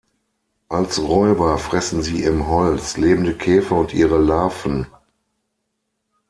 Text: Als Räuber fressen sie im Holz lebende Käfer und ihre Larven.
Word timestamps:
Als 0.67 0.97
Räuber 0.99 1.59
fressen 1.59 2.01
sie 2.01 2.23
im 2.23 2.47
Holz 2.47 2.97
lebende 2.97 3.37
Käfer 3.37 3.75
und 3.75 3.93
ihre 3.93 4.17
Larven. 4.17 4.87